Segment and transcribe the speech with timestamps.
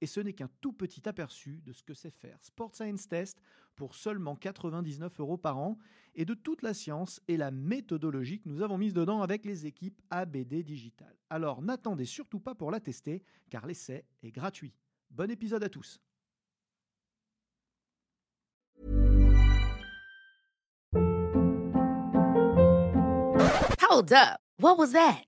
[0.00, 3.40] Et ce n'est qu'un tout petit aperçu de ce que c'est faire Sport Science Test
[3.76, 5.78] pour seulement 99 euros par an
[6.14, 9.66] et de toute la science et la méthodologie que nous avons mise dedans avec les
[9.66, 11.14] équipes ABD Digital.
[11.30, 14.74] Alors n'attendez surtout pas pour la tester car l'essai est gratuit.
[15.10, 16.00] Bon épisode à tous.
[23.80, 24.40] Hold up.
[24.60, 25.27] What was that?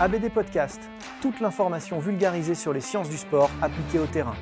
[0.00, 0.80] ABD Podcast,
[1.22, 4.34] toute l'information vulgarisée sur les sciences du sport appliquées au terrain.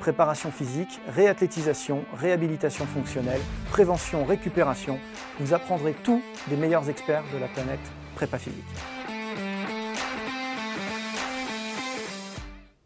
[0.00, 4.98] Préparation physique, réathlétisation, réhabilitation fonctionnelle, prévention, récupération,
[5.38, 7.78] vous apprendrez tout des meilleurs experts de la planète
[8.14, 8.64] prépa physique.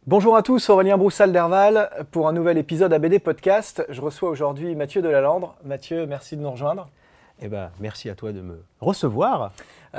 [0.04, 3.86] Bonjour à tous, Aurélien Broussal d'Herval pour un nouvel épisode ABD Podcast.
[3.88, 5.54] Je reçois aujourd'hui Mathieu Delalandre.
[5.64, 6.88] Mathieu, merci de nous rejoindre.
[7.40, 9.52] Eh ben, merci à toi de me recevoir.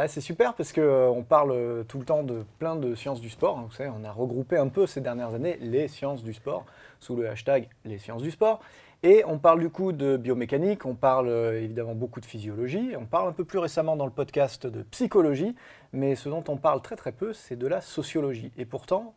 [0.07, 3.29] C'est super parce qu'on euh, parle euh, tout le temps de plein de sciences du
[3.29, 3.61] sport.
[3.61, 6.65] Vous savez, on a regroupé un peu ces dernières années les sciences du sport
[6.99, 8.59] sous le hashtag les sciences du sport.
[9.03, 13.05] Et on parle du coup de biomécanique, on parle euh, évidemment beaucoup de physiologie, on
[13.05, 15.55] parle un peu plus récemment dans le podcast de psychologie,
[15.91, 18.51] mais ce dont on parle très très peu, c'est de la sociologie.
[18.57, 19.13] Et pourtant,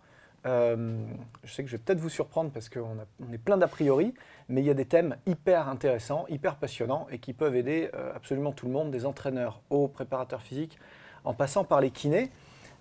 [0.46, 1.04] euh,
[1.44, 4.14] je sais que je vais peut-être vous surprendre parce qu'on on est plein d'a priori,
[4.48, 8.12] mais il y a des thèmes hyper intéressants, hyper passionnants et qui peuvent aider euh,
[8.14, 10.78] absolument tout le monde, des entraîneurs aux préparateurs physiques,
[11.24, 12.30] en passant par les kinés.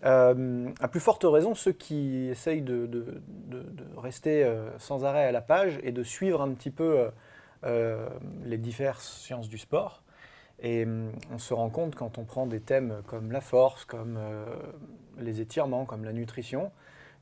[0.03, 3.22] Euh, à plus forte raison, ceux qui essayent de,
[3.97, 4.47] rester
[4.78, 7.09] sans arrêt à la page et de suivre un petit peu
[7.64, 10.03] les diverses sciences du sport.
[10.62, 10.86] Et
[11.32, 14.20] on se rend compte quand on prend des thèmes comme la force, comme
[15.18, 16.72] les étirements, comme la nutrition,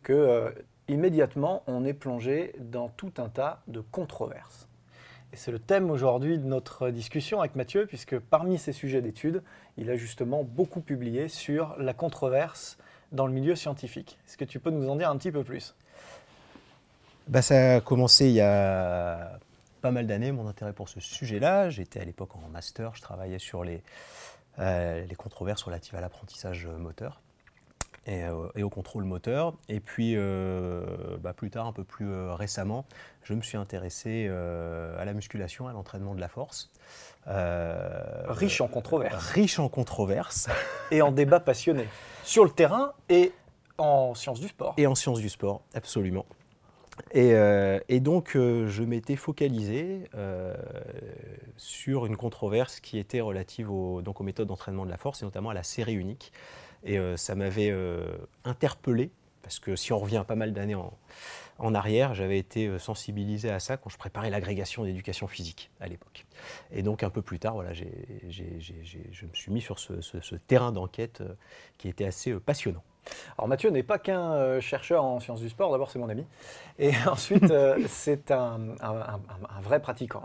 [0.03, 0.51] que euh,
[0.87, 4.67] immédiatement on est plongé dans tout un tas de controverses.
[5.33, 9.41] Et c'est le thème aujourd'hui de notre discussion avec Mathieu, puisque parmi ses sujets d'études,
[9.77, 12.77] il a justement beaucoup publié sur la controverse
[13.11, 14.19] dans le milieu scientifique.
[14.27, 15.73] Est-ce que tu peux nous en dire un petit peu plus?
[17.27, 19.39] Bah, Ça a commencé il y a
[19.81, 21.71] pas mal d'années, mon intérêt pour ce sujet-là.
[21.71, 23.81] J'étais à l'époque en master, je travaillais sur les,
[24.59, 27.22] euh, les controverses relatives à l'apprentissage moteur.
[28.09, 29.53] Euh, et, au contrôle moteur.
[29.69, 30.83] Et puis, euh,
[31.21, 32.85] bah, plus tard, un peu plus euh, récemment,
[33.23, 36.69] je me suis intéressé à la musculation, à l'entraînement de la force.
[37.25, 39.31] riche en controverses.
[39.31, 40.49] Riche en controverses.
[40.91, 41.87] et en débats passionnés.
[42.23, 43.31] Sur le terrain et
[43.77, 44.73] en sciences du sport.
[44.77, 46.25] Et en sciences du sport, absolument.
[47.13, 47.33] Et,
[47.87, 50.03] et donc, je m'étais focalisé
[51.55, 55.51] sur une controverse qui était relative donc aux méthodes d'entraînement de la force, et notamment
[55.51, 56.33] à la série unique.
[56.83, 58.05] Et euh, ça m'avait euh,
[58.43, 59.11] interpellé,
[59.41, 63.59] parce que si on revient pas mal d'années en, arrière, j'avais été euh, sensibilisé à
[63.59, 66.25] ça quand je préparais l'agrégation d'éducation physique à l'époque.
[66.71, 71.23] Et donc un peu plus tard, voilà, je me suis mis sur ce, terrain d'enquête
[71.77, 72.83] qui était assez passionnant.
[73.37, 76.25] Alors Mathieu n'est pas qu'un chercheur en sciences du sport, d'abord c'est mon ami,
[76.79, 77.53] et ensuite
[77.87, 78.59] c'est un,
[79.61, 80.23] vrai pratiquant.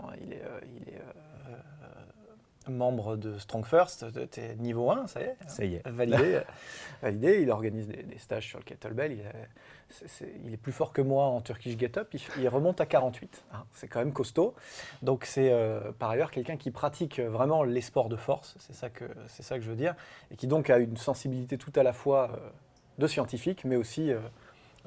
[2.69, 5.87] Membre de Strong First, tu es niveau 1, ça y est Ça y est.
[5.87, 6.41] Validé,
[7.01, 7.41] validé.
[7.41, 9.11] Il organise des, stages sur le kettlebell.
[9.13, 12.13] Il est, il est, plus fort que moi en Turkish Get Up.
[12.37, 13.43] Il, remonte à 48.
[13.53, 13.63] Hein.
[13.73, 14.53] c'est quand même costaud.
[15.01, 18.55] Donc c'est euh, par ailleurs quelqu'un qui pratique vraiment les sports de force.
[18.59, 19.95] C'est ça, que, ça que je veux dire.
[20.31, 22.49] Et qui donc a une sensibilité tout à la fois euh,
[22.97, 24.19] de scientifique, mais aussi euh,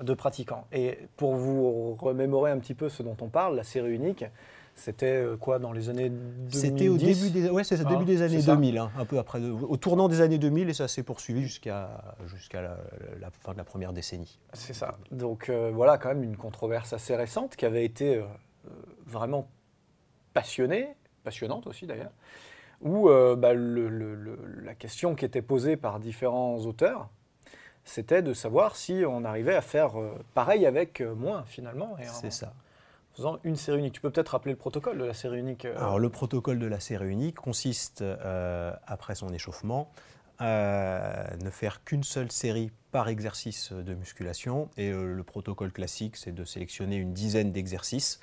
[0.03, 0.67] de pratiquant.
[0.73, 4.25] Et pour vous remémorer un petit peu ce dont on parle, la série unique,
[4.75, 8.43] c'était euh, quoi dans les années 2010 C'était au début des, ouais, début des années
[8.43, 12.17] 2000, hein, un peu après, au tournant des années 2000, et ça s'est poursuivi jusqu'à
[12.27, 12.77] jusqu'à la,
[13.31, 14.39] fin de la première décennie.
[14.55, 14.97] C'est ça.
[15.11, 18.25] Donc euh, voilà, quand même une controverse assez récente qui avait été euh,
[19.07, 19.49] vraiment
[20.33, 20.89] passionnée,
[21.23, 22.13] passionnante aussi d'ailleurs,
[22.81, 27.11] où bah, la question qui était posée par différents auteurs,
[27.85, 29.93] c'était de savoir si on arrivait à faire
[30.35, 31.97] pareil avec moins finalement.
[32.01, 32.53] C'est ça
[33.15, 33.95] faisant une série unique.
[33.95, 36.67] Tu peux peut-être rappeler le protocole de la série unique euh Alors le protocole de
[36.67, 38.05] la série unique consiste,
[38.87, 39.91] après son échauffement,
[40.39, 44.71] à ne faire qu'une seule série par exercice de musculation.
[44.77, 48.21] Et le protocole classique, c'est de sélectionner une dizaine d'exercices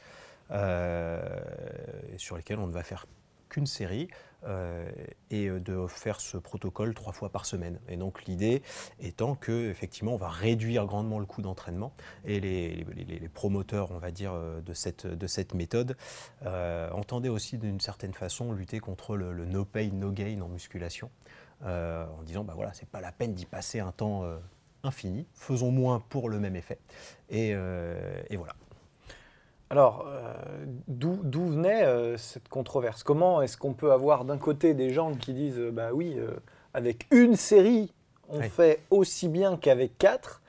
[0.49, 3.05] sur lesquels on ne va faire
[3.49, 4.28] qu'une série euh,
[5.31, 7.79] et de faire ce protocole trois fois par semaine.
[7.87, 8.61] Et donc l'idée
[8.99, 11.93] étant que effectivement on va réduire grandement le coût d'entraînement
[12.25, 15.95] et les, promoteurs, on va dire, euh, de cette, de cette méthode
[16.45, 21.09] euh, entendaient aussi d'une certaine façon lutter contre le, no pay no gain en musculation,
[21.63, 24.23] en disant bah voilà c'est pas la peine d'y passer un temps
[24.83, 26.79] infini, faisons moins pour le même effet.
[27.29, 28.55] Et, et voilà.
[29.71, 30.33] Alors, euh,
[30.87, 33.03] d'où venait euh, cette controverse?
[33.03, 36.17] Comment est-ce qu'on peut avoir d'un côté des gens qui disent, euh, bah oui,
[36.73, 37.93] avec une série,
[38.29, 40.41] on fait aussi bien qu'avec quatre,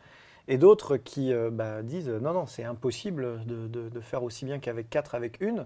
[0.49, 5.15] et d'autres qui bah, disent, non, non, c'est impossible de, faire aussi bien qu'avec quatre
[5.15, 5.65] avec une.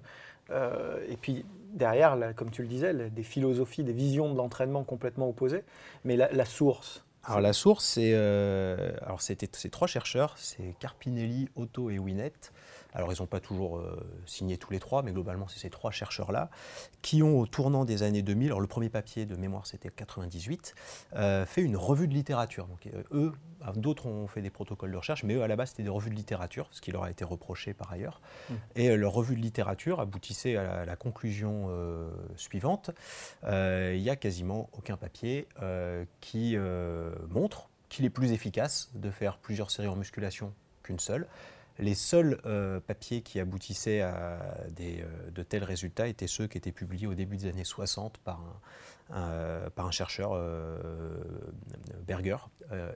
[0.50, 5.64] et puis derrière, comme tu le disais, des philosophies, des visions de l'entraînement complètement opposées.
[6.04, 11.90] Mais la, source, alors la source, c'est alors c'était ces trois chercheurs, c'est Carpinelli, Otto
[11.90, 12.32] et Winnet,
[12.94, 15.90] alors ils n'ont pas toujours euh, signé tous les trois, mais globalement c'est ces trois
[15.90, 16.50] chercheurs-là,
[17.02, 20.74] qui ont au tournant des années 2000, alors le premier papier de mémoire c'était 98,
[21.14, 22.66] euh, fait une revue de littérature.
[22.66, 23.32] Donc euh, eux,
[23.76, 26.10] d'autres ont fait des protocoles de recherche, mais eux à la base c'était des revues
[26.10, 28.20] de littérature, ce qui leur a été reproché par ailleurs.
[28.48, 28.54] Mmh.
[28.76, 31.68] Et leur revue de littérature aboutissait à la, conclusion
[32.36, 32.90] suivante,
[33.44, 35.48] il n'y a quasiment aucun papier
[36.20, 36.56] qui
[37.28, 40.52] montre qu'il est plus efficace de faire plusieurs séries en musculation
[40.82, 41.26] qu'une seule.
[41.78, 44.38] Les seuls euh, papiers qui aboutissaient à
[44.70, 48.18] des, euh, de tels résultats étaient ceux qui étaient publiés au début des années 60
[48.18, 48.40] par
[49.10, 50.78] un, par un chercheur, euh,
[52.06, 52.36] Berger,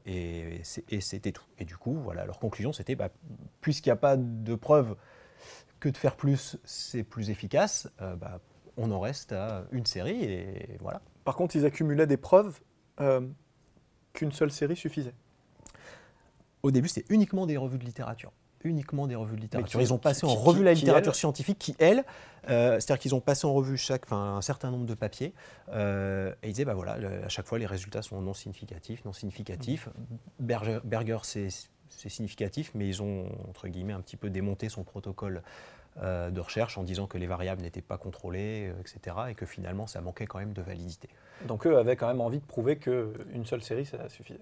[0.07, 1.45] et, c'était tout.
[1.59, 3.11] Et du coup, voilà, leur conclusion, c'était, bah,
[3.61, 4.97] puisqu'il n'y a pas de preuve
[5.81, 8.41] que de faire plus, c'est plus efficace, bah,
[8.77, 11.03] on en reste à une série, et voilà.
[11.25, 12.61] Par contre, ils accumulaient des preuves
[14.13, 15.15] qu'une seule série suffisait.
[16.63, 18.33] Au début, c'était uniquement des revues de littérature
[18.65, 19.81] uniquement des revues de littérature.
[19.81, 22.05] Ils ont passé en revue la littérature scientifique qui, elle,
[22.49, 25.35] euh, c'est-à-dire qu'ils ont passé en revue chaque, un certain nombre de papiers
[25.71, 29.13] euh, et ils disaient, bah voilà, à chaque fois les résultats sont non significatifs, non
[29.13, 29.89] significatifs.
[30.41, 35.43] Berger, Berger c'est significatif, mais ils ont, entre guillemets, un petit peu démonté son protocole
[36.01, 39.87] euh, de recherche en disant que les variables n'étaient pas contrôlées, etc., et que finalement
[39.87, 41.09] ça manquait quand même de validité.
[41.47, 44.41] Donc eux avaient quand même envie de prouver qu'une seule série, ça suffisait.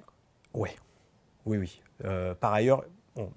[0.54, 0.70] Oui,
[1.44, 1.80] oui, oui.
[2.40, 2.84] par ailleurs,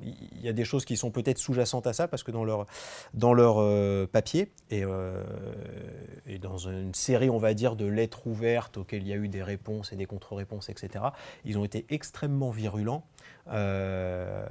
[0.01, 2.65] il y a des choses qui sont peut-être sous-jacentes à ça, parce que dans leur,
[3.13, 5.23] dans leur euh, papier euh,
[6.25, 9.27] et, dans une série, on va dire, de lettres ouvertes auxquelles il y a eu
[9.27, 11.05] des réponses et des contre-réponses, etc.,
[11.45, 13.05] ils ont été extrêmement virulents
[13.47, 14.45] euh,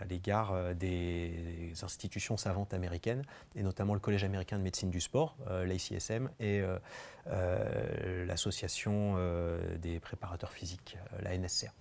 [0.00, 3.22] à l'égard des institutions savantes américaines,
[3.56, 6.62] et notamment le Collège américain de médecine du sport, l'ACSM, et
[8.26, 9.16] l'Association
[9.80, 11.72] des préparateurs physiques, la NSCA.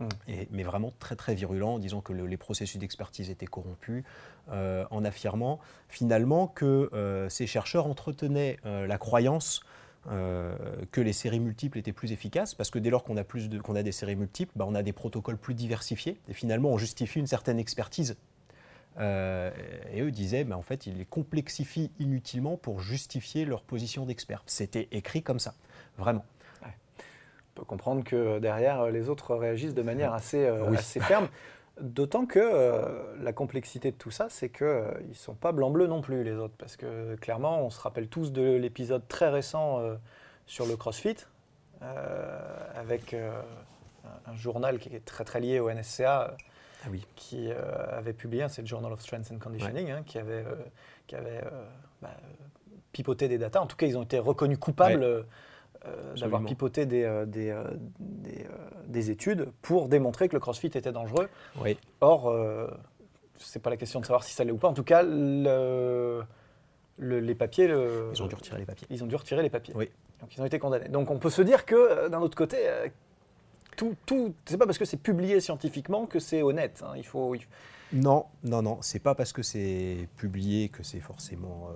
[0.00, 0.32] Mm.
[0.50, 4.02] mais vraiment très très virulent, en disant que les processus d'expertise étaient corrompus,
[4.50, 9.60] euh, en affirmant finalement que euh, ces chercheurs entretenaient euh, la croyance
[10.06, 14.16] que les séries multiples étaient plus efficaces, parce que dès lors qu'on a, des séries
[14.16, 18.16] multiples, bah, on a des protocoles plus diversifiés, et finalement on justifie une certaine expertise.
[18.98, 24.42] et eux disaient, bah, en fait, ils les complexifient inutilement pour justifier leur position d'expert.
[24.46, 25.54] C'était écrit comme ça,
[25.98, 26.24] vraiment
[27.54, 31.28] peut comprendre que derrière, les autres réagissent de manière assez, euh, assez ferme.
[31.80, 35.86] D'autant que euh, la complexité de tout ça, c'est qu'ils euh, ne sont pas blanc-bleu
[35.86, 36.54] non plus, les autres.
[36.58, 39.80] Parce que clairement, on se rappelle tous de l'épisode très récent
[40.46, 41.16] sur le CrossFit,
[42.74, 46.36] avec un, journal qui est très très lié au NSCA,
[46.84, 47.06] ah oui.
[47.16, 50.44] qui avait publié, c'est le Journal of Strength and Conditioning, hein, qui avait,
[51.06, 51.42] qui avait
[52.02, 52.10] bah,
[52.92, 53.60] pipoté des datas.
[53.60, 55.24] En tout cas, ils ont été reconnus coupables.
[55.86, 57.64] Euh, d'avoir pipoté des, euh, des, euh,
[58.86, 61.30] des, études pour démontrer que le crossfit était dangereux.
[61.58, 61.78] Oui.
[62.02, 62.30] Or,
[63.38, 64.68] ce n'est pas la question de savoir si ça l'est ou pas.
[64.68, 66.22] En tout cas, le,
[66.98, 67.64] les papiers.
[67.64, 68.86] ils ont dû retirer les papiers.
[68.90, 69.72] Ils ont dû retirer les papiers.
[69.74, 69.88] Oui.
[70.20, 70.88] Donc ils ont été condamnés.
[70.90, 72.58] Donc on peut se dire que, d'un autre côté,
[73.78, 76.84] tout, tout c'est pas parce que c'est publié scientifiquement que c'est honnête.
[76.86, 76.92] Hein.
[76.96, 77.34] Il, faut,
[77.94, 78.78] Non, non, non.
[78.82, 81.70] C'est pas parce que c'est publié que c'est forcément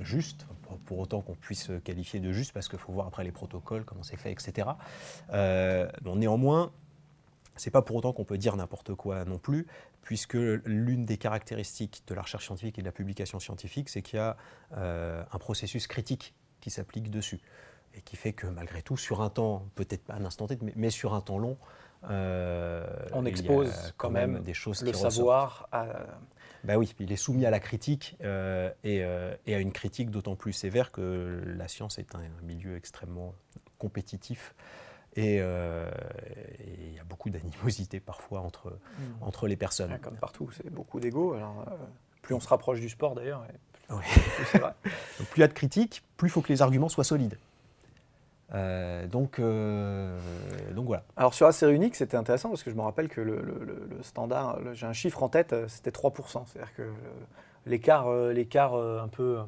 [0.00, 0.46] juste
[0.84, 4.02] pour autant qu'on puisse qualifier de juste, parce qu'il faut voir après les protocoles, comment
[4.02, 4.68] c'est fait, etc.
[5.32, 6.72] Euh, bon, néanmoins,
[7.56, 9.66] c'est pas pour autant qu'on peut dire n'importe quoi non plus,
[10.02, 14.16] puisque l'une des caractéristiques de la recherche scientifique et de la publication scientifique, c'est qu'il
[14.16, 14.36] y a
[14.76, 17.40] euh, un processus critique qui s'applique dessus,
[17.94, 20.90] et qui fait que malgré tout, sur un temps, peut-être pas un instant T, mais,
[20.90, 21.58] sur un temps long,
[22.08, 25.86] On expose quand même, des choses le savoir à,
[26.64, 30.36] bah oui, il est soumis à la critique euh, euh, et, à une critique d'autant
[30.36, 33.34] plus sévère que la science est un, milieu extrêmement
[33.78, 34.54] compétitif
[35.16, 35.90] et euh,
[36.60, 39.22] il y a beaucoup d'animosité parfois entre, hmm.
[39.22, 39.98] entre les personnes.
[39.98, 41.36] comme partout, c'est beaucoup d'ego.
[42.22, 43.44] plus on se rapproche du sport d'ailleurs,
[43.88, 43.98] plus,
[45.16, 47.38] plus il y a de critiques, plus il faut que les arguments soient solides.
[48.54, 50.18] Euh, donc, euh,
[50.74, 51.04] donc voilà.
[51.16, 53.42] Alors sur la série unique, c'était intéressant parce que je me rappelle que le,
[54.02, 56.42] standard, j'ai un chiffre en tête, euh, c'était 3%.
[56.46, 56.82] C'est-à-dire que
[57.64, 59.38] l'écart, l'écart un, peu,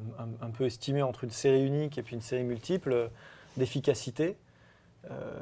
[0.41, 3.09] un, peu estimé entre une série unique et puis une série multiple
[3.57, 4.37] d'efficacité,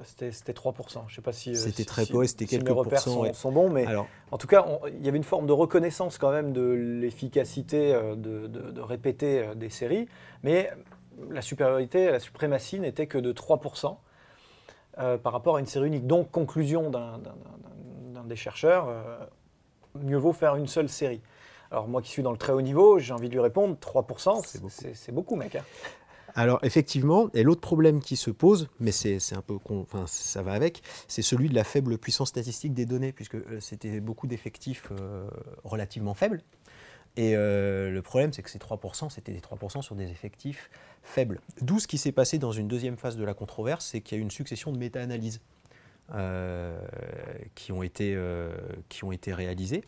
[0.04, 1.04] c'était 3%.
[1.08, 3.86] Je sais pas si c'était très peu, c'était quelques mes repères sont, bons, mais
[4.32, 8.48] en tout cas, il y avait une forme de reconnaissance quand même de l'efficacité de,
[8.48, 10.08] de, répéter des séries,
[10.42, 10.72] mais
[11.30, 13.98] la supériorité, la suprématie n'était que de 3%
[15.00, 16.08] euh, par rapport à une série unique.
[16.08, 17.20] Donc, conclusion d'un
[18.26, 19.18] des chercheurs, euh,
[19.96, 21.22] mieux vaut faire une seule série.
[21.72, 24.42] Alors, moi qui suis dans le très haut niveau, j'ai envie de lui répondre 3%,
[24.94, 25.36] c'est beaucoup.
[25.36, 25.56] mec.
[25.56, 25.64] Hein.
[26.36, 30.54] Alors effectivement, et l'autre problème qui se pose, mais c'est un peu, enfin ça va
[30.54, 34.90] avec, c'est celui de la faible puissance statistique des données, puisque euh, c'était beaucoup d'effectifs
[35.64, 36.42] relativement faibles.
[37.16, 40.70] Et euh, le problème, c'est que ces 3%, c'était des 3% sur des effectifs
[41.04, 41.42] faibles.
[41.62, 44.20] D'où ce qui s'est passé dans une deuxième phase de la controverse, c'est qu'il y
[44.20, 45.42] a eu une succession de méta-analyses
[46.14, 46.82] euh,
[47.56, 48.56] qui, ont été, euh,
[48.90, 49.84] qui ont été réalisées.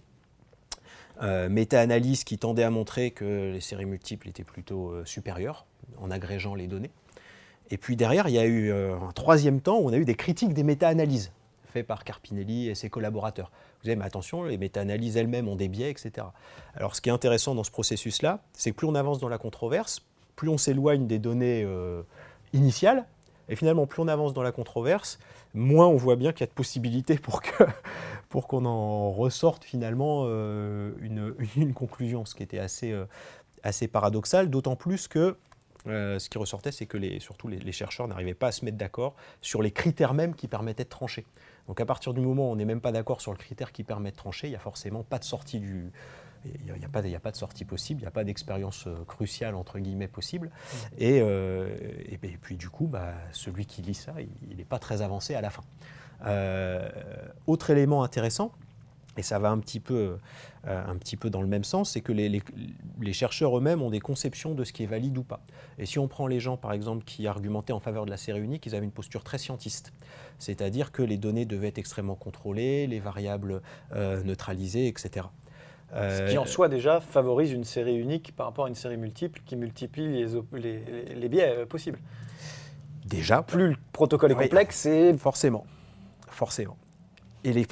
[1.21, 5.65] méta-analyses qui tendaient à montrer que les séries multiples étaient plutôt supérieures
[5.97, 6.91] en agrégeant les données.
[7.71, 10.15] Et puis derrière, il y a eu un troisième temps où on a eu des
[10.15, 11.31] critiques des méta-analyses
[11.75, 13.51] faites par Carpinelli et ses collaborateurs
[13.93, 16.27] mais attention, les méta-analyses elles-mêmes ont des biais, etc.
[16.73, 19.37] Alors ce qui est intéressant dans ce processus-là, c'est que plus on avance dans la
[19.37, 20.01] controverse,
[20.35, 22.01] plus on s'éloigne des données euh,
[22.53, 23.05] initiales,
[23.47, 25.19] et finalement, plus on avance dans la controverse,
[25.53, 27.63] moins on voit bien qu'il y a de possibilités pour que
[28.29, 33.05] pour qu'on en ressorte finalement euh, une, une, conclusion, ce qui était assez, euh,
[33.61, 35.37] assez paradoxal, d'autant plus que
[35.87, 38.75] ce qui ressortait, c'est que les, surtout les, les chercheurs n'arrivaient pas à se mettre
[38.75, 39.13] d'accord
[39.43, 41.27] sur les critères mêmes qui permettaient de trancher.
[41.67, 43.83] Donc à partir du moment où on n'est même pas d'accord sur le critère qui
[43.83, 45.91] permet de trancher, il n'y a forcément pas de sortie du...
[46.45, 49.03] Il n'y a, pas, a pas de sortie possible, il n'y a pas d'expérience euh,
[49.07, 50.49] cruciale, entre guillemets, possible.
[50.49, 50.97] Mmh.
[51.01, 54.13] Euh, et, et, puis du coup, bah, celui qui lit ça,
[54.47, 55.63] il n'est pas très avancé à la fin.
[56.25, 56.89] Euh,
[57.47, 58.51] autre élément intéressant,
[59.17, 60.17] et ça va un petit peu,
[60.67, 62.41] euh, un petit peu dans le même sens, c'est que les,
[63.13, 65.39] chercheurs eux-mêmes ont des conceptions de ce qui est valide ou pas.
[65.77, 68.41] Et si on prend les gens, par exemple, qui argumentaient en faveur de la série
[68.41, 69.93] unique, ils avaient une posture très scientiste.
[70.37, 73.61] C'est-à-dire que les données devaient être extrêmement contrôlées, les variables
[73.93, 75.27] euh, neutralisées, etc.
[75.93, 79.41] ce qui en soi déjà favorise une série unique par rapport à une série multiple
[79.45, 80.83] qui multiplie les,
[81.15, 81.99] les, biais euh, possibles.
[83.05, 83.43] Déjà.
[83.43, 85.13] Plus le protocole est complexe, c'est...
[85.17, 85.65] Forcément.
[86.27, 86.75] Forcément
[87.45, 87.67] et,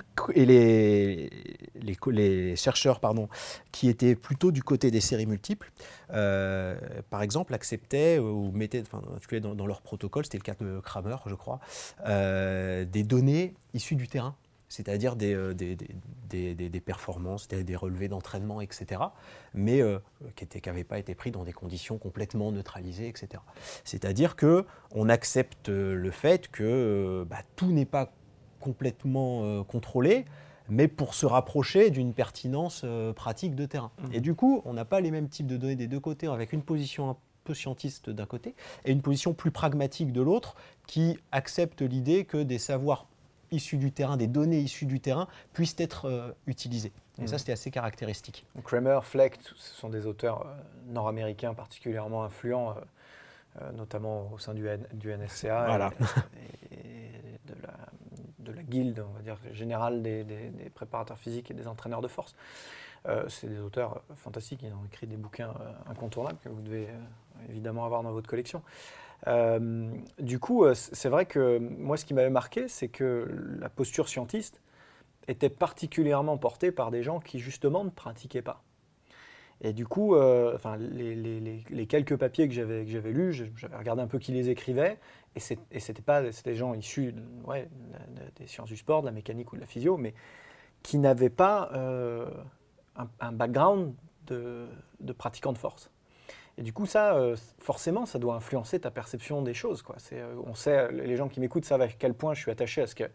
[2.12, 3.28] les, chercheurs pardon,
[3.72, 5.72] qui étaient plutôt du côté des séries multiples,
[6.12, 6.76] euh,
[7.10, 9.02] par exemple, acceptaient ou mettaient, enfin,
[9.40, 11.60] dans, dans leur protocole, c'était le cas de Kramer, je crois,
[12.06, 14.36] euh, des données issues du terrain
[14.70, 15.54] c'est-à-dire des, euh,
[16.84, 19.02] performances, des, relevés d'entraînement, etc.,
[19.54, 19.84] mais
[20.36, 23.44] qui n'avaient pas été pris dans des conditions complètement neutralisées, etc.
[23.84, 28.12] C'est-à-dire qu'on accepte le fait que bah, tout n'est pas
[28.64, 30.24] complètement euh, contrôlé,
[30.70, 33.92] mais pour se rapprocher d'une pertinence euh, pratique de terrain.
[34.00, 34.14] Mmh.
[34.14, 36.54] Et du coup, on n'a pas les mêmes types de données des deux côtés, avec
[36.54, 38.56] une position un peu scientiste d'un côté
[38.86, 40.56] et une position plus pragmatique de l'autre,
[40.88, 43.08] qui accepte l'idée que des savoirs
[43.52, 46.94] issus du terrain, des données issues du terrain, puissent être euh, utilisées.
[47.22, 47.40] Et ça, mmh.
[47.40, 48.46] c'était assez caractéristique.
[48.64, 50.48] Kramer, Fleck, ce sont des auteurs
[50.88, 52.76] nord-américains particulièrement influents,
[53.76, 55.92] notamment au sein du, du NSCA voilà.
[56.72, 56.73] et
[58.70, 60.26] guilde, on va dire, générale des,
[60.74, 62.36] préparateurs physiques et des entraîneurs de force.
[63.08, 66.88] Euh, c'est des auteurs fantastiques, ils ont écrit des bouquins euh, incontournables que vous devez
[66.88, 68.62] euh, évidemment avoir dans votre collection.
[70.20, 73.28] du coup, c'est vrai que moi, ce qui m'avait marqué, c'est que
[73.60, 74.62] la posture scientiste
[75.28, 78.64] était particulièrement portée par des gens qui, justement, ne pratiquaient pas.
[79.62, 84.34] Et du coup, enfin, les, quelques papiers que j'avais lus, j'avais regardé un peu qui
[84.34, 84.98] les écrivait,
[85.36, 87.14] et c'était pas des gens issus
[87.46, 87.68] ouais,
[88.36, 90.14] des sciences du sport, de la mécanique ou de la physio, mais
[90.84, 92.30] qui n'avaient pas euh,
[93.20, 93.96] un, background
[94.28, 94.68] de,
[95.00, 95.90] de pratiquant de force.
[96.58, 99.82] Et du coup, ça, euh, forcément, ça doit influencer ta perception des choses.
[99.82, 99.96] Quoi.
[100.12, 102.88] Euh, on sait, les gens qui m'écoutent savent à quel point je suis attaché à
[102.88, 103.10] ce qu'un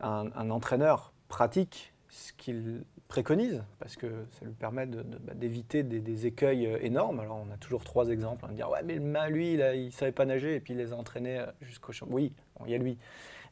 [0.00, 4.06] un entraîneur pratique ce qu'il préconise, parce que
[4.38, 7.20] ça lui permet bah, d'éviter des, écueils euh, énormes.
[7.20, 8.98] Alors on a toujours trois exemples, hein, dire ouais mais
[9.30, 12.06] lui il ne savait pas nager et puis il les a entraînés euh, jusqu'au champ.
[12.10, 12.32] Oui,
[12.66, 12.98] il y a lui.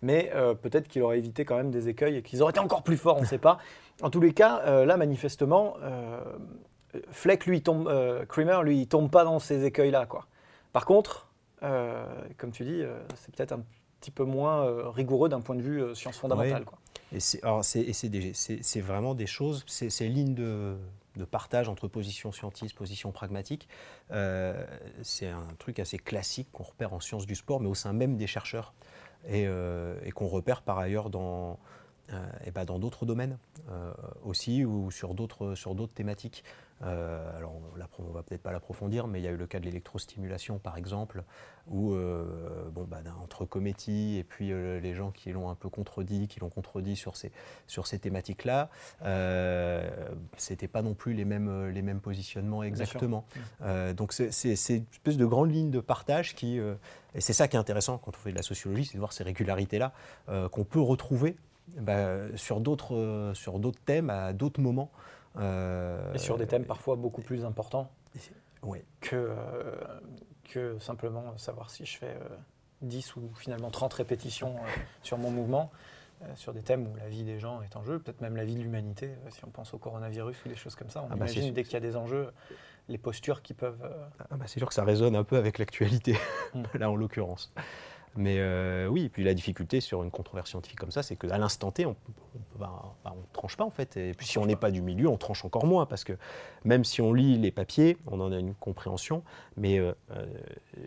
[0.02, 2.82] mais euh, peut-être qu'il aurait évité quand même des écueils et qu'ils auraient été encore
[2.82, 3.58] plus forts, on ne sait pas.
[4.02, 5.76] En tous les cas, là, manifestement,
[7.10, 7.90] Fleck, lui, il tombe,
[8.28, 10.26] Creamer, lui, il tombe pas dans ces écueils-là, quoi.
[10.74, 11.30] Par contre,
[12.36, 12.82] comme tu dis,
[13.14, 13.62] c'est peut-être un
[14.00, 16.78] petit peu moins euh, rigoureux d'un point de vue euh, science fondamentale, quoi.
[17.12, 20.76] Et c'est vraiment des choses, c'est c'est ligne de,
[21.16, 23.68] de partage entre position scientiste, position pragmatique.
[24.10, 24.64] Euh,
[25.02, 28.16] c'est un truc assez classique qu'on repère en sciences du sport, mais au sein même
[28.16, 28.74] des chercheurs,
[29.28, 31.58] et, euh, et qu'on repère par ailleurs dans
[32.12, 33.38] euh, eh ben, dans d'autres domaines
[33.70, 33.92] euh,
[34.24, 36.44] aussi ou sur d'autres sur d'autres thématiques.
[36.82, 39.46] Euh, alors on l'appro- on va peut-être pas l'approfondir, mais il y a eu le
[39.46, 41.24] cas de l'électrostimulation par exemple,
[41.68, 41.94] où
[42.70, 46.50] bon, d'un- entre Cometti et puis les gens qui l'ont un peu contredit, qui l'ont
[46.50, 47.32] contredit sur ces,
[47.66, 48.68] sur ces thématiques-là,
[49.02, 49.88] euh,
[50.36, 53.24] c'était pas non plus les mêmes, les mêmes positionnements exactement.
[53.62, 54.26] Euh, donc c'est
[54.74, 58.10] une espèce de grande ligne de partage qui, et c'est ça qui est intéressant quand
[58.14, 59.92] on fait de la sociologie, c'est de voir ces régularités-là
[60.28, 61.36] euh, qu'on peut retrouver
[61.78, 64.90] bah, sur d'autres euh, sur d'autres thèmes à d'autres moments.
[65.38, 67.90] Euh, Et sur des thèmes parfois beaucoup plus importants
[69.00, 69.74] que, euh,
[70.44, 72.36] que simplement savoir si je fais euh,
[72.82, 74.56] 10 ou finalement 30 répétitions
[75.02, 75.70] sur mon mouvement,
[76.22, 78.44] euh, sur des thèmes où la vie des gens est en jeu, peut-être même la
[78.44, 81.02] vie de l'humanité, euh, si on pense au coronavirus ou des choses comme ça.
[81.02, 82.30] On Ah bah, imagine dès qu'il y a des enjeux,
[82.88, 83.82] les postures qui peuvent...
[83.84, 86.16] euh, Ah bah, c'est sûr que ça résonne un peu avec l'actualité,
[86.54, 86.62] Mm.
[86.78, 87.52] là en l'occurrence.
[88.16, 91.36] Mais euh, oui, et puis la difficulté sur une controverse scientifique comme ça, c'est qu'à
[91.38, 91.94] l'instant T, on
[92.58, 93.96] ne tranche pas en fait.
[93.96, 96.14] Et puis si on n'est pas du milieu, on tranche encore moins, parce que
[96.64, 99.22] même si on lit les papiers, on en a une compréhension,
[99.56, 100.24] mais euh, euh,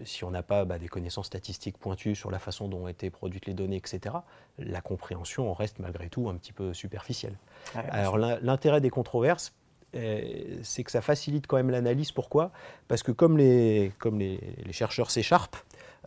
[0.04, 3.10] si on n'a pas bah, des connaissances statistiques pointues sur la façon dont ont été
[3.10, 4.16] produites les données, etc.,
[4.58, 7.38] la compréhension en reste malgré tout un petit peu superficielle.
[7.76, 9.54] ouais, Alors l'in- l'intérêt des controverses,
[9.92, 12.12] c'est que ça facilite quand même l'analyse.
[12.12, 12.52] Pourquoi?
[12.88, 15.58] Parce que comme les, comme les, les chercheurs s'écharpent,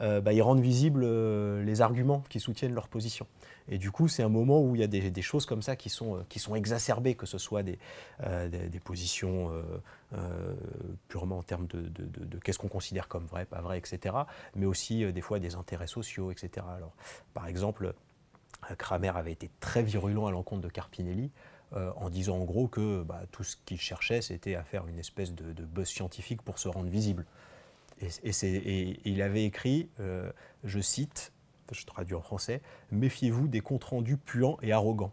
[0.00, 3.26] euh, bah, ils rendent visibles euh, les arguments qui soutiennent leur position.
[3.68, 5.90] Et du coup, c'est un moment où il y a des, choses comme ça qui
[5.90, 7.78] sont, euh, qui sont exacerbées, que ce soit des,
[8.84, 9.52] positions
[11.08, 14.16] purement en termes de, qu'est-ce qu'on considère comme vrai, pas vrai, etc.
[14.56, 16.67] Mais aussi des fois des intérêts sociaux, etc.
[16.75, 16.93] Alors,
[17.34, 17.95] par exemple,
[18.78, 21.30] Kramer avait été très virulent à l'encontre de Carpinelli
[21.75, 25.32] en disant en gros que bah, tout ce qu'il cherchait, c'était à faire une espèce
[25.32, 27.25] de, de buzz scientifique pour se rendre visible.
[28.02, 30.30] Et, et c'est- et il avait écrit, euh,
[30.65, 31.32] je cite,
[31.71, 32.60] je traduis en français,
[32.91, 35.12] Méfiez-vous des comptes rendus puants et arrogants.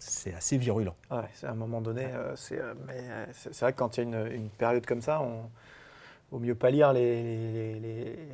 [0.00, 0.94] C'est assez virulent.
[1.10, 4.14] Ouais, à un moment donné, euh, c'est euh, euh, c'est vrai que quand il y
[4.14, 5.50] a une, une période comme ça, on
[6.30, 8.28] vaut mieux pas lire les, les, les-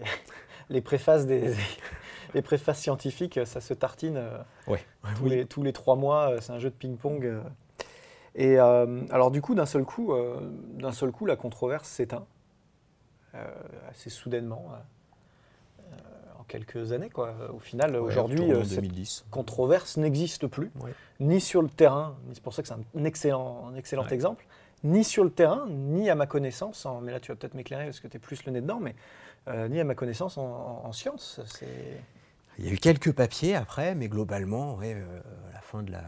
[0.69, 1.55] les préfaces des
[2.35, 4.21] les préfaces scientifiques, ça se tartine
[4.67, 4.81] Ouais.
[5.17, 7.41] tous, les, tous les trois mois, c'est un jeu de ping-pong.
[8.35, 10.41] Et euh, alors du coup, d'un seul coup, euh,
[10.75, 12.27] d'un seul coup, la controverse s'éteint
[13.91, 14.65] assez soudainement.
[14.73, 14.77] euh,
[15.93, 17.35] euh, en quelques années, quoi.
[17.55, 19.25] Au final, aujourd'hui, euh, cette 2010.
[19.31, 20.93] controverse n'existe plus Ouais.
[21.21, 24.15] ni sur le terrain, c'est pour ça que c'est un excellent, un excellent Ouais.
[24.15, 24.47] exemple,
[24.83, 27.85] ni sur le terrain, ni à ma connaissance, en- mais là tu vas peut-être m'éclairer
[27.87, 28.95] parce que tu es plus le nez dedans, mais
[29.49, 31.41] euh, ni à ma connaissance en, en- en sciences.
[32.59, 35.21] Il y a eu quelques papiers après, mais globalement, euh,
[35.51, 36.05] à la fin, de la,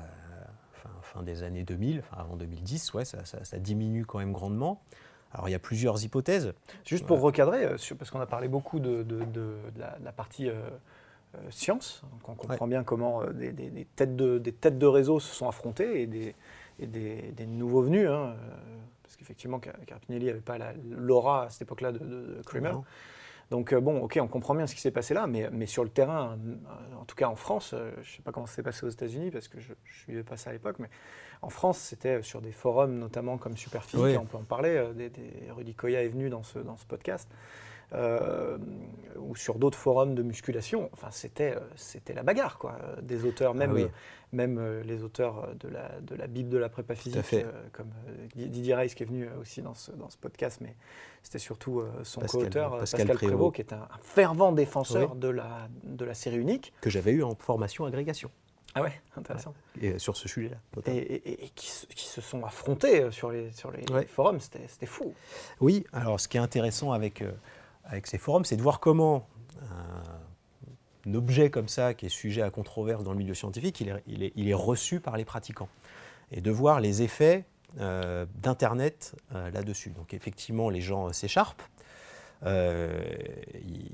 [0.72, 4.32] fin, fin des années 2000, enfin avant 2010, ouais, ça, ça- ça diminue quand même
[4.32, 4.80] grandement.
[5.32, 6.54] Alors il y a plusieurs hypothèses.
[6.84, 10.48] Juste pour recadrer, euh, parce qu'on a parlé beaucoup de, de- de- de la, partie
[10.48, 10.54] euh,
[11.34, 14.86] euh, science, donc on comprend bien comment des, des- des têtes de, des têtes de
[14.86, 16.34] réseau se sont affrontées et des,
[16.78, 18.34] et des, des nouveaux venus, hein,
[19.02, 22.68] parce qu'effectivement Car- Carpinelli n'avait pas la- l'aura à cette époque-là de Kramer.
[23.50, 25.84] Donc euh, bon, ok, on comprend bien ce qui s'est passé là, mais, mais sur
[25.84, 28.54] le terrain, euh, en tout cas en France, euh, je ne sais pas comment ça
[28.56, 30.90] s'est passé aux États-Unis parce que je ne suivais pas ça à l'époque, mais
[31.42, 34.16] en France, c'était sur des forums notamment comme Superphysique, Oui.
[34.16, 37.28] on peut en parler, des, des- Rudy Koya est venu dans ce, dans ce podcast,
[37.92, 38.58] euh,
[39.18, 42.76] ou sur d'autres forums de musculation, enfin c'était euh, c'était la bagarre, quoi.
[43.02, 43.82] Des auteurs, même, Ah oui.
[43.84, 43.88] euh,
[44.32, 47.46] même euh, les auteurs de la, de la Bible de la prépa physique, fait.
[47.72, 47.90] comme
[48.34, 50.74] Didier Reis qui est venu aussi dans ce, dans ce podcast, mais
[51.22, 53.54] c'était surtout son Pascal- co-auteur, Pascal Pascal, Prévost, Prévost.
[53.54, 55.18] qui est un, un fervent défenseur Oui.
[55.20, 56.72] de, la, de la série unique.
[56.80, 58.30] Que j'avais eu en formation agrégation
[58.74, 59.54] Ah ouais, intéressant.
[59.80, 60.56] et, sur ce sujet-là.
[60.86, 64.04] Et, et- et qui, se- qui se sont affrontés sur les, sur les Ouais.
[64.06, 65.14] forums, c'était c'était fou.
[65.60, 67.30] Oui, alors ce qui est intéressant avec, euh,
[67.86, 69.26] avec ces forums, c'est de voir comment
[69.62, 73.88] un, un objet comme ça, qui est sujet à controverse dans le milieu scientifique, il
[73.88, 75.68] est, il est- il est reçu par les pratiquants.
[76.32, 77.44] Et de voir les effets
[77.78, 79.90] euh, d'Internet euh, là-dessus.
[79.90, 81.62] Donc effectivement, les gens euh, s'écharpent.
[82.44, 83.02] Euh,
[83.64, 83.90] ils,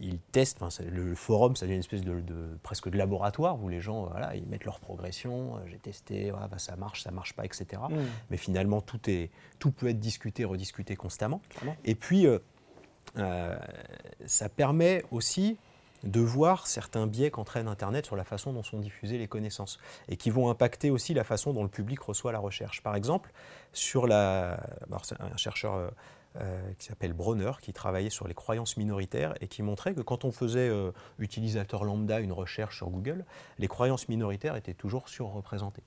[0.00, 3.80] ils testent, le forum, ça devient une espèce de, de- presque de laboratoire où les
[3.80, 7.10] gens, euh, voilà, ils mettent leur progression, euh, j'ai testé, voilà, bah, ça marche, ça
[7.10, 7.80] marche pas, etc.
[8.30, 11.40] Mais finalement, tout, est, tout peut être discuté, rediscuté constamment.
[11.84, 12.26] Et puis,
[13.18, 13.56] euh,
[14.26, 15.56] ça permet aussi
[16.04, 20.16] de voir certains biais qu'entraîne Internet sur la façon dont sont diffusées les connaissances et
[20.16, 22.82] qui vont impacter aussi la façon dont le public reçoit la recherche.
[22.82, 23.32] Par exemple,
[23.72, 24.60] sur la,
[25.18, 25.88] un chercheur euh,
[26.36, 30.24] euh, qui s'appelle Bronner, qui travaillait sur les croyances minoritaires et qui montrait que quand
[30.24, 30.70] on faisait
[31.18, 33.24] utilisateur lambda une recherche sur Google,
[33.58, 35.82] les croyances minoritaires étaient toujours surreprésentées.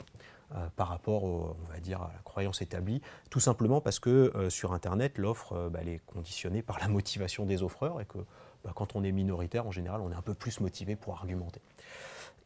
[0.76, 5.18] Par rapport, on va dire, à la croyance établie, tout simplement parce que sur Internet,
[5.18, 8.18] l'offre, bah, est conditionnée par la motivation des offreurs et que
[8.64, 11.62] bah, quand on est minoritaire, en général, on est un peu plus motivé pour argumenter.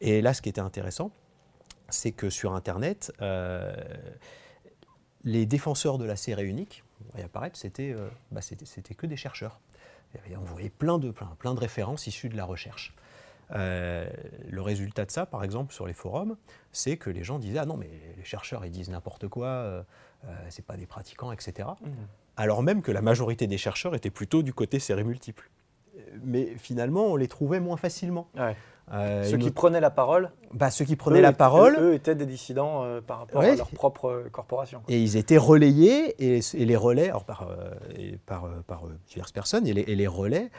[0.00, 1.10] Et là, ce qui était intéressant,
[1.88, 3.74] c'est que sur Internet, euh,
[5.24, 9.16] les défenseurs de la série unique, on va y apparaître, c'était euh, bah, que des
[9.16, 9.60] chercheurs.
[10.36, 12.94] on voyait plein de, plein de références issues de la recherche.
[13.52, 14.06] Euh,
[14.48, 16.36] le résultat de ça, par exemple, sur les forums,
[16.72, 19.82] c'est que les gens disaient Ah non, mais les chercheurs, ils disent n'importe quoi, euh,
[20.48, 21.68] c'est pas des pratiquants, etc.
[21.80, 21.88] Mmh.
[22.36, 25.50] Alors même que la majorité des chercheurs étaient plutôt du côté série multiple
[26.22, 28.28] mais finalement, on les trouvait moins facilement.
[28.92, 31.76] Euh, ceux qui prenaient la parole bah, Ceux qui prenaient la parole.
[31.78, 34.82] Eux, étaient des dissidents euh, par rapport à leur propre euh, corporation.
[34.88, 37.48] Et ils étaient relayés, et, les relais, par,
[38.26, 40.50] par, par diverses personnes, et les, relais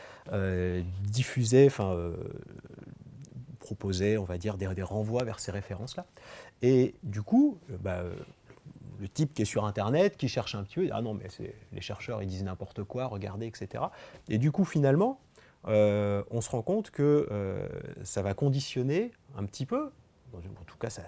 [1.04, 1.96] diffusaient, enfin,
[3.66, 6.06] proposaient, on va dire, des, renvois vers ces références-là.
[6.62, 8.04] Et du coup, bah,
[9.00, 11.28] le type qui est sur Internet, qui cherche un petit peu, ah non, mais
[11.72, 13.86] les chercheurs, ils disent n'importe quoi, regardez, etc.
[14.30, 15.20] Et du coup, finalement,
[15.68, 17.68] euh, on se rend compte que euh,
[18.04, 19.92] ça va conditionner un petit peu,
[20.34, 21.04] en tout cas, ça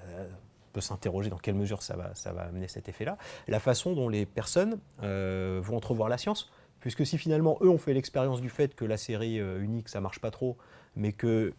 [0.73, 3.17] peut s'interroger dans quelle mesure ça va, ça va amener cet effet-là,
[3.47, 6.51] la façon dont les personnes euh, vont entrevoir la science.
[6.79, 10.19] Puisque si finalement, eux ont fait l'expérience du fait que la série unique, ça marche
[10.19, 10.57] pas trop,
[10.95, 11.53] mais que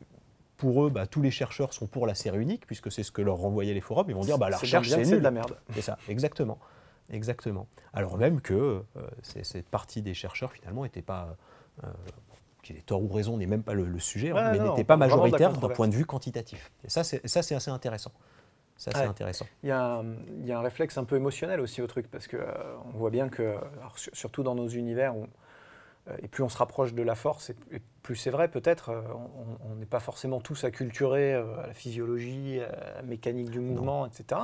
[0.59, 3.23] pour eux, bah, tous les chercheurs sont pour la série unique, puisque c'est ce que
[3.23, 4.11] leur renvoyaient les forums.
[4.11, 5.57] Ils vont dire, bah, la recherche, c'est de la merde.
[5.73, 6.59] C'est ça, exactement.
[7.11, 7.67] Exactement.
[7.95, 11.37] Alors même que euh, cette partie des chercheurs, finalement, n'était pas...
[11.83, 11.87] Euh,
[12.63, 15.53] qu'il ait tort ou raison n'est même pas le, sujet, hein, mais n'était pas majoritaire
[15.53, 16.71] d'un point de vue quantitatif.
[16.85, 18.13] Et ça, c'est assez intéressant.
[18.77, 19.47] C'est assez intéressant.
[19.63, 20.03] Il y, a,
[20.41, 22.99] il y, a un réflexe un peu émotionnel aussi au truc, parce qu'on euh, on
[22.99, 23.57] voit bien que,
[24.13, 25.29] surtout dans nos univers, on,
[26.23, 29.03] et plus on se rapproche de la force, et plus c'est vrai peut-être, euh,
[29.69, 34.07] on n'est pas forcément tous acculturés euh, à la physiologie, à la mécanique du mouvement,
[34.07, 34.41] etc.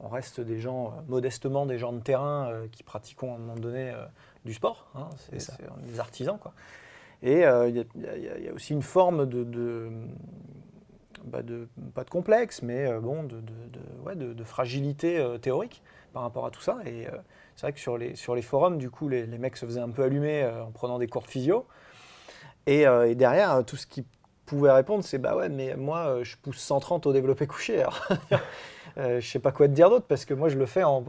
[0.00, 3.92] On, reste des gens, modestement des gens de terrain qui pratiquons à un moment donné
[4.46, 4.88] du sport.
[4.94, 6.38] Hein, c'est des artisans.
[6.38, 6.54] Quoi.
[7.22, 9.90] Et il y, a aussi une forme de,
[11.24, 13.42] bah de, pas de complexe, mais bon, de,
[14.02, 15.82] ouais, de fragilité théorique
[16.14, 16.78] par rapport à tout ça.
[16.86, 17.06] Et
[17.60, 19.90] c'est vrai que sur les, sur les forums, du coup, les, mecs se faisaient un
[19.90, 21.66] peu allumer euh, en prenant des cours de physio.
[22.66, 24.06] Et, euh, derrière, euh, tout ce qu'ils
[24.46, 27.80] pouvaient répondre, c'est bah ouais, mais moi, je pousse 130 au développé couché.
[27.82, 28.08] Alors,
[28.96, 31.04] je sais pas quoi te dire d'autre parce que moi, je le fais en,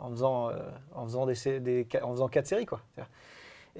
[0.00, 0.50] en, faisant,
[0.96, 2.66] en, faisant, des, en faisant 4 séries.
[2.66, 2.80] Quoi.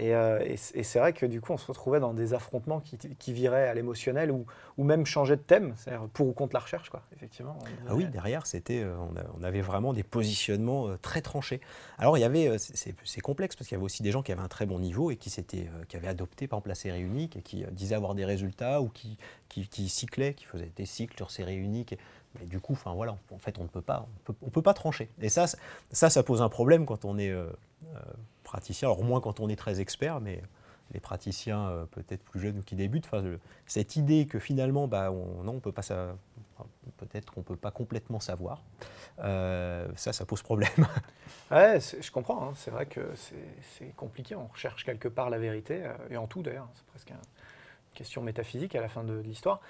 [0.01, 3.69] Euh, et, c'est vrai que du coup, on se retrouvait dans des affrontements qui, viraient
[3.69, 4.47] à l'émotionnel ou,
[4.79, 7.03] même changer de thème, c'est-à-dire pour ou contre la recherche, quoi.
[7.15, 7.59] Effectivement.
[7.89, 8.95] Ah oui, derrière, c'était, euh,
[9.39, 11.61] on, avait vraiment des positionnements euh, très tranchés.
[11.99, 14.43] Alors, il y avait, c'est complexe parce qu'il y avait aussi des gens qui avaient
[14.43, 17.43] un très bon niveau et qui, qui avaient adopté, par exemple, la série unique et
[17.43, 21.57] qui disaient avoir des résultats ou qui, qui, cyclaient, qui faisaient des cycles sur série
[21.57, 21.97] unique.
[22.41, 24.09] Mais du coup, enfin voilà, en fait, on ne peut pas,
[24.41, 25.11] on peut, pas trancher.
[25.21, 25.45] Et ça,
[25.91, 27.31] ça, ça pose un problème quand on est
[28.53, 30.43] praticiens, alors moins quand on est très expert, mais
[30.93, 33.25] les praticiens euh, peut-être plus jeunes ou qui débutent, enfin,
[33.65, 35.83] cette idée que finalement, bah, on, non, on peut pas
[36.99, 38.63] peut-être qu'on peut pas complètement savoir,
[39.21, 40.87] euh, ça, ça pose problème.
[41.51, 42.49] ouais, je comprends.
[42.49, 42.53] Hein.
[42.55, 44.35] c'est vrai que c'est compliqué.
[44.35, 46.69] On recherche quelque part la vérité, euh, et en tout d'ailleurs.
[46.75, 49.63] C'est presque une question métaphysique à la fin de, l'histoire.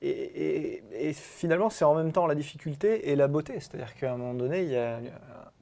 [0.00, 3.58] et, finalement, c'est en même temps la difficulté et la beauté.
[3.58, 5.00] C'est-à-dire qu'à un moment donné, il y a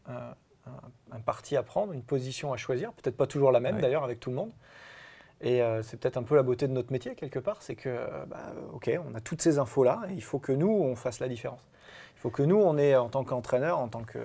[0.07, 0.35] un
[0.69, 0.91] un,
[1.25, 4.31] parti à prendre, une position à choisir, peut-être pas toujours la même d'ailleurs avec tout
[4.31, 4.53] le monde.
[5.41, 7.89] Et euh, c'est peut-être un peu la beauté de notre métier quelque part, c'est que,
[7.89, 11.21] euh, bah, ok, on a toutes ces infos-là, et il faut que nous, on fasse
[11.21, 11.63] la différence.
[12.17, 14.19] Il faut que nous, on ait, en tant qu'entraîneur, en tant que,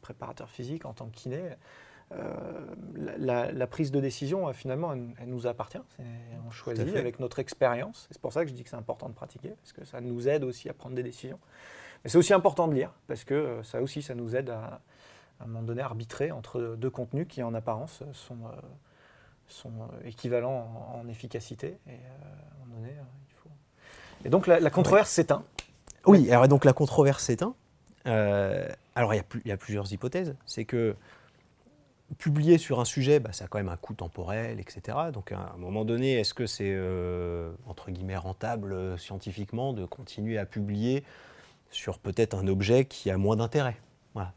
[0.00, 1.42] préparateur physique, en tant que kiné,
[2.12, 2.34] euh,
[3.18, 5.80] la, prise de décision, finalement, elle, nous appartient.
[6.46, 8.06] On choisit avec notre expérience.
[8.10, 10.28] C'est pour ça que je dis que c'est important de pratiquer, parce que ça nous
[10.28, 11.40] aide aussi à prendre des décisions.
[12.04, 14.80] Mais c'est aussi important de lire, parce que ça aussi, ça nous aide à,
[15.40, 18.50] à un moment donné arbitrer entre deux contenus qui en apparence sont, euh,
[19.66, 19.68] euh,
[20.04, 21.78] équivalents en, efficacité.
[21.86, 21.98] Et,
[24.24, 25.44] euh, donc la, controverse s'éteint.
[26.06, 27.54] Oui, alors donc la controverse s'éteint.
[28.04, 30.36] alors il y, y, a plusieurs hypothèses.
[30.44, 30.94] C'est que
[32.18, 34.98] publier sur un sujet, bah, ça a quand même un coût temporel, etc.
[35.12, 36.78] Donc à un moment donné, est-ce que c'est
[37.66, 41.02] entre guillemets rentable scientifiquement de continuer à publier
[41.70, 43.76] sur peut-être un objet qui a moins d'intérêt?
[44.14, 44.32] Voilà,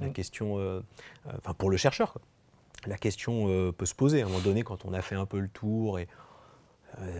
[0.00, 0.12] la, mm.
[0.12, 0.80] question, euh,
[1.26, 2.18] euh, enfin pour le chercheur,
[2.86, 5.26] la question euh, peut se poser à un moment donné quand on a fait un
[5.26, 6.08] peu le tour et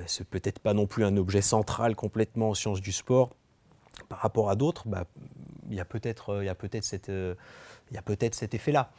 [0.06, 3.36] c'est peut-être pas non plus un objet central complètement en sciences du sport.
[4.08, 5.04] Par rapport à d'autres, bah,
[5.68, 8.90] il y a peut-être peut cette il y a peut-être cet effet-là.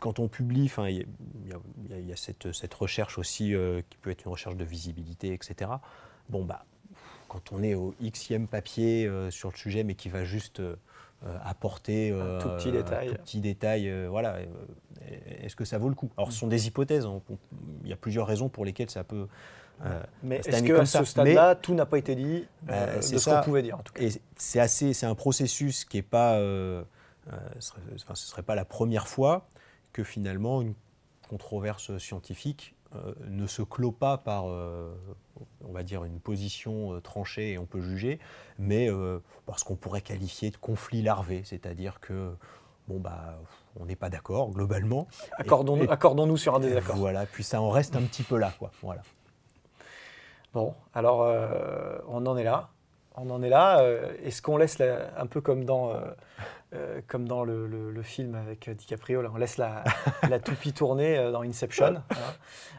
[0.00, 1.06] quand on publie, il
[1.46, 3.54] y, a, cette, recherche aussi
[3.88, 5.70] qui peut être une recherche de visibilité, etc.
[6.28, 6.64] Bon, bah,
[7.30, 10.74] quand on est au xème papier sur le sujet, mais qui va juste euh,
[11.44, 13.14] apporter un tout petit détail.
[13.18, 14.38] petit détail voilà,
[15.42, 16.10] est-ce que ça vaut le coup?
[16.16, 17.06] Alors, ce sont des hypothèses.
[17.06, 17.20] Hein.
[17.84, 19.28] il y a plusieurs raisons pour lesquelles ça peut.
[19.84, 23.42] Euh, mais est-ce qu'à ce stade-là, tout n'a pas été dit euh, de ce qu'on
[23.42, 24.04] pouvait dire en tout cas?
[24.36, 26.84] c'est assez, c'est un processus qui est pas, ce
[27.60, 29.48] serait, enfin, ce serait pas la première fois
[29.92, 30.74] que finalement une
[31.28, 32.79] controverse scientifique euh,
[33.28, 34.92] ne se clôt pas par, euh,
[35.64, 38.18] on va dire, une position euh, tranchée et on peut juger,
[38.58, 38.88] mais
[39.46, 42.34] parce qu'on pourrait qualifier de conflit larvé, c'est-à-dire que
[42.88, 43.38] bon bah
[43.78, 45.06] on n'est pas d'accord globalement.
[45.38, 46.96] Accordons-nous accordons sur un désaccord.
[46.96, 48.70] Voilà, puis ça en reste un petit peu là, quoi.
[48.82, 49.02] Voilà.
[50.52, 51.20] Bon, alors
[52.08, 52.70] on en est là.
[53.16, 53.84] On en est là.
[54.22, 56.00] Est-ce qu'on laisse un peu comme dans euh,
[57.08, 59.84] comme dans le, film avec euh, DiCaprio, là, on laisse la,
[60.28, 62.02] la toupie tourner euh, dans Inception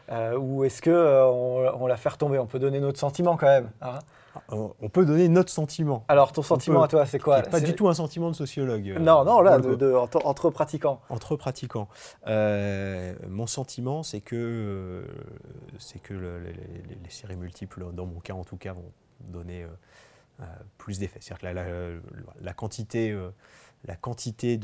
[0.08, 0.36] hein.
[0.36, 2.38] Ou est-ce qu'on on la fait retomber?
[2.38, 3.98] On peut donner notre sentiment quand même hein.
[4.50, 6.04] on peut donner notre sentiment.
[6.08, 7.42] Alors, ton sentiment à toi, c'est quoi?
[7.42, 8.96] Pas du tout un sentiment de sociologue.
[8.98, 11.00] non, non, là, de, entre, pratiquants.
[11.08, 11.88] Entre pratiquants.
[12.26, 15.04] mon sentiment, c'est que,
[15.78, 19.66] c'est que les, séries multiples, dans mon cas en tout cas, vont donner
[20.78, 21.20] plus d'effets.
[21.20, 21.64] C'est-à-dire que la,
[22.40, 23.16] la quantité
[23.84, 24.58] la quantité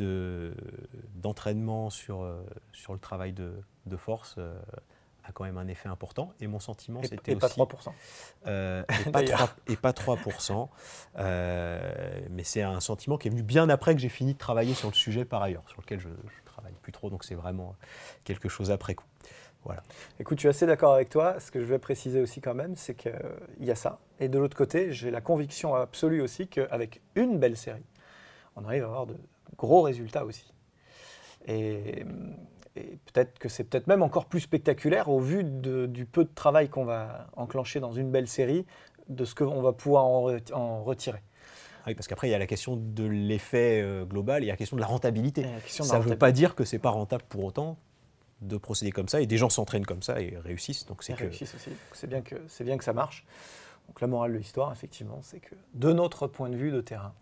[1.14, 2.40] d'entraînement sur, euh,
[2.72, 3.52] sur le travail de,
[3.86, 4.58] de force euh,
[5.24, 6.32] a quand même un effet important.
[6.40, 7.56] Et mon sentiment, c'était aussi...
[7.56, 7.92] Pas 3%.
[8.46, 10.68] Euh, et, pas 3, et pas 3%.
[12.30, 14.88] mais c'est un sentiment qui est venu bien après que j'ai fini de travailler sur
[14.88, 17.10] le sujet par ailleurs, sur lequel je ne travaille plus trop.
[17.10, 17.74] Donc c'est vraiment
[18.24, 19.06] quelque chose après coup.
[19.64, 19.82] Voilà.
[20.20, 21.40] Écoute, je suis assez d'accord avec toi.
[21.40, 23.12] Ce que je vais préciser aussi quand même, c'est qu'il
[23.60, 23.98] y a ça.
[24.20, 27.84] Et de l'autre côté, j'ai la conviction absolue aussi qu'avec une belle série,
[28.60, 29.16] on arrive à avoir de
[29.56, 30.52] gros résultats aussi.
[31.46, 32.04] Et,
[33.06, 36.84] peut-être que c'est peut-être même encore plus spectaculaire au vu du peu de travail qu'on
[36.84, 38.66] va enclencher dans une belle série,
[39.08, 41.22] de ce qu'on va pouvoir en, retirer.
[41.86, 44.50] Oui, parce qu'après, il y a la question de l'effet euh, global et il y
[44.50, 45.46] a la question de la rentabilité.
[45.66, 47.78] ça ne veut pas dire que c'est pas rentable pour autant
[48.42, 49.20] de procéder comme ça.
[49.22, 50.86] Et des gens s'entraînent comme ça et réussissent.
[50.86, 51.70] Donc c'est réussissent aussi.
[51.92, 53.24] C'est bien, que, bien que ça marche.
[53.88, 57.14] Donc la morale de l'histoire, effectivement, c'est que de notre point de vue de terrain,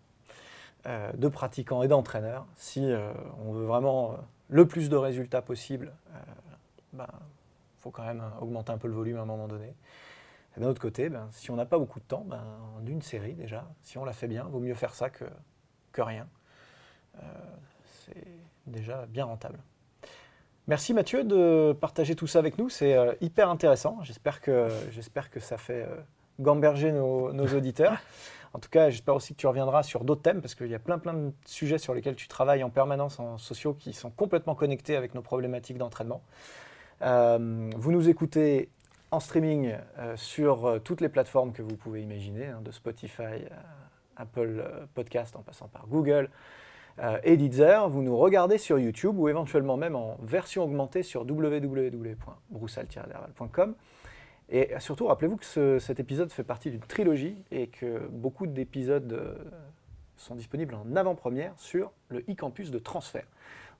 [0.87, 2.47] euh, de pratiquants et d'entraîneurs.
[2.55, 3.13] Si euh,
[3.45, 4.17] on veut vraiment euh,
[4.51, 5.93] le plus de résultats possible,
[6.93, 7.09] il ben,
[7.81, 9.75] faut quand même augmenter un peu le volume à un moment donné.
[10.57, 12.41] D'un autre côté, ben, si on n'a pas beaucoup de temps, ben,
[12.79, 15.25] en une série déjà, si on la fait bien, vaut mieux faire ça que,
[15.99, 16.29] rien.
[17.85, 18.29] c'est
[18.67, 19.59] déjà bien rentable.
[20.69, 23.99] Merci Mathieu de partager tout ça avec nous, c'est hyper intéressant.
[24.03, 24.69] J'espère que,
[25.41, 25.89] ça fait
[26.39, 27.99] gamberger nos auditeurs.
[28.57, 30.79] En tout cas, j'espère aussi que tu reviendras sur d'autres thèmes parce qu'il y a
[30.79, 34.55] plein plein de sujets sur lesquels tu travailles en permanence en sociaux qui sont complètement
[34.55, 36.23] connectés avec nos problématiques d'entraînement.
[37.03, 38.71] Euh, vous nous écoutez
[39.11, 43.45] en streaming euh, sur euh, toutes les plateformes que vous pouvez imaginer, hein, de Spotify,
[44.17, 44.65] Apple
[44.95, 46.31] Podcast en passant par Google
[47.25, 47.91] et Deezer.
[47.91, 53.75] Vous nous regardez sur YouTube ou éventuellement même en version augmentée sur www.broussal-derval.com.
[54.49, 59.35] Et surtout, rappelez-vous que cet épisode fait partie d'une trilogie et que beaucoup d'épisodes euh,
[60.17, 63.27] sont disponibles en avant-première sur le e-campus de transfert.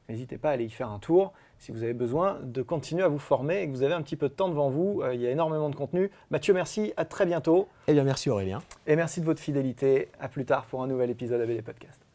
[0.09, 3.09] N'hésitez pas à aller y faire un tour si vous avez besoin de continuer à
[3.09, 5.03] vous former et que vous avez un petit peu de temps devant vous.
[5.03, 6.11] Euh, il y a énormément de contenu.
[6.31, 6.93] Mathieu, merci.
[6.97, 7.69] À très bientôt.
[7.89, 8.61] Eh bien, merci Aurélien.
[8.87, 10.09] Et merci de votre fidélité.
[10.21, 12.06] À plus tard pour un nouvel épisode ABD Podcast.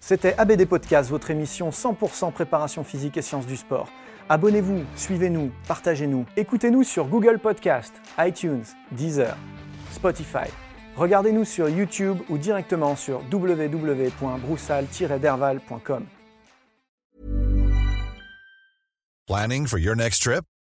[0.00, 3.88] C'était ABD Podcast, votre émission 100% préparation physique et sciences du sport.
[4.28, 6.26] Abonnez-vous, suivez-nous, partagez-nous.
[6.36, 9.36] Écoutez-nous sur Google Podcast, iTunes, Deezer,
[9.90, 10.50] Spotify.
[10.96, 16.06] Regardez-nous sur YouTube ou directement sur www.broussal-derval.com.
[19.26, 20.44] Planning for your next trip?